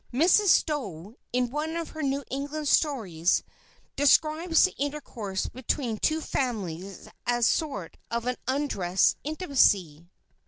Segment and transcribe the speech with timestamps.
[0.11, 0.47] Mrs.
[0.47, 3.43] Stowe, in one of her New England stories,
[3.95, 10.09] describes the intercourse between two families as "a sort of undress intimacy."